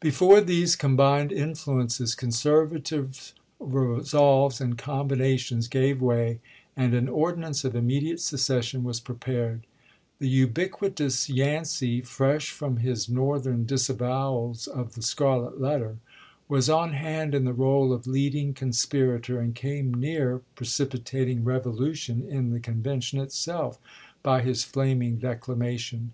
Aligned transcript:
Before 0.00 0.42
these 0.42 0.76
combined 0.76 1.32
influences 1.32 2.14
conservative 2.14 3.32
resolves 3.58 4.60
and 4.60 4.76
combinations 4.76 5.66
gave 5.66 5.98
way, 6.02 6.40
and 6.76 6.92
an 6.92 7.06
ordi 7.06 7.38
nance 7.38 7.64
of 7.64 7.74
immediate 7.74 8.20
secession 8.20 8.84
was 8.84 9.00
prepared. 9.00 9.66
The 10.18 10.28
ubiquitous 10.28 11.30
Yancey, 11.30 12.02
fresh 12.02 12.50
from 12.50 12.76
his 12.76 13.08
Northern 13.08 13.64
dis 13.64 13.88
avowals 13.88 14.66
of 14.66 14.94
the" 14.94 15.00
Scarlet 15.00 15.58
Letter," 15.58 15.96
was 16.50 16.68
on 16.68 16.92
hand 16.92 17.34
in 17.34 17.44
the 17.46 17.54
role 17.54 17.94
of 17.94 18.06
leading 18.06 18.52
conspirator, 18.52 19.40
and 19.40 19.54
came 19.54 19.94
near" 19.94 20.42
precipitating 20.54 21.44
revolution" 21.44 22.22
in 22.28 22.50
the 22.50 22.60
convention 22.60 23.18
itself, 23.20 23.78
by 24.22 24.42
his 24.42 24.64
flaming 24.64 25.16
declamation. 25.16 26.12